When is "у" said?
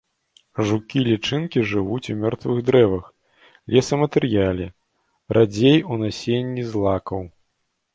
2.15-2.15, 5.95-6.05